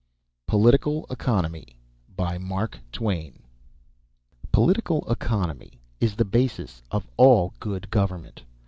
[0.47, 1.75] POLITICAL ECONOMY
[4.57, 8.41] Political Economy is the basis of all good government.